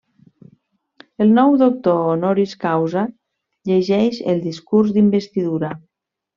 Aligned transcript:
El 1.25 1.33
nou 1.39 1.57
doctor 1.63 1.99
honoris 2.15 2.57
causa 2.65 3.05
llegeix 3.73 4.21
el 4.35 4.45
discurs 4.49 4.99
d'investidura. 4.99 5.75